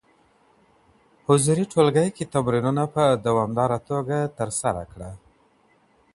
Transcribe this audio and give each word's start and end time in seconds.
حضوري 1.27 1.65
ټولګي 1.71 2.07
کي 2.15 2.23
تمرینونه 2.33 2.83
په 2.95 3.03
دوامداره 3.25 3.77
توګه 3.89 4.17
ترسره 4.37 4.83
کړه. 4.91 5.11